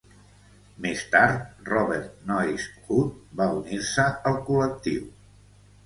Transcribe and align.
Més 0.85 1.03
tard, 1.15 1.43
Robert 1.67 2.17
"Noise" 2.31 2.83
Hood 2.89 3.15
va 3.43 3.51
unir-se 3.61 4.11
al 4.33 4.43
col·lectiu. 4.53 5.11